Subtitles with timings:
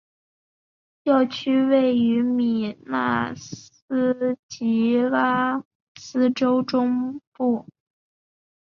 [1.05, 5.63] 教区位于米纳斯吉拉
[5.95, 7.67] 斯州中部。